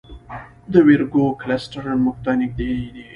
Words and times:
د 0.71 0.73
ویرګو 0.87 1.25
کلسټر 1.41 1.83
موږ 2.03 2.17
ته 2.23 2.31
نږدې 2.39 2.69
دی. 2.95 3.05